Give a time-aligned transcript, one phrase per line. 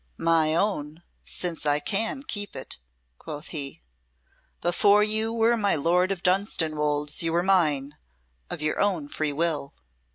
[0.17, 2.79] "My own, since I can keep it,"
[3.19, 3.83] quoth he.
[4.63, 7.93] "Before you were my Lord of Dunstanwolde's you were mine
[8.49, 9.75] of your own free will."